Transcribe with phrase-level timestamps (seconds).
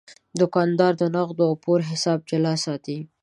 [0.39, 2.97] دوکاندار د نغدو او پور حساب جلا ساتي.